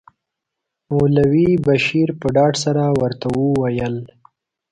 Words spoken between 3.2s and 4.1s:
وویل.